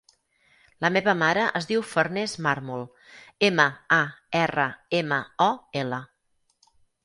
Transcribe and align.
La 0.85 0.89
meva 0.95 1.13
mare 1.19 1.43
es 1.59 1.67
diu 1.71 1.83
Farners 1.89 2.33
Marmol: 2.47 2.87
ema, 3.51 3.69
a, 4.01 4.03
erra, 4.43 4.69
ema, 5.05 5.23
o, 5.49 5.51
ela. 5.87 6.05